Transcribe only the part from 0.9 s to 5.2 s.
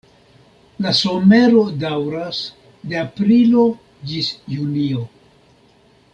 somero daŭras de aprilo ĝis junio.